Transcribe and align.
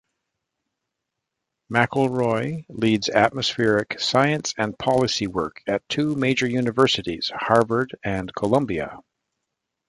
McElroy 1.71 2.65
leads 2.69 3.07
atmospheric 3.07 3.99
science 3.99 4.51
and 4.57 4.75
policy 4.79 5.27
work 5.27 5.61
at 5.67 5.87
two 5.89 6.15
major 6.15 6.47
universities, 6.49 7.31
Harvard 7.35 7.93
and 8.03 8.33
Columbia. 8.33 8.97